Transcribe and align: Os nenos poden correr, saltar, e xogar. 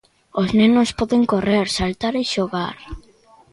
Os 0.41 0.49
nenos 0.59 0.89
poden 0.99 1.21
correr, 1.31 1.65
saltar, 1.77 2.13
e 2.21 2.23
xogar. 2.33 2.77